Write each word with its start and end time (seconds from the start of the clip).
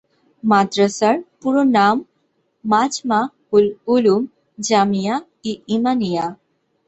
মাদ্রাসার 0.43 1.15
পুরো 1.41 1.61
নাম 1.77 1.95
মাজমা-উল-উলূম, 2.65 4.21
জামিয়া-ই-ইমানিয়া। 4.57 6.25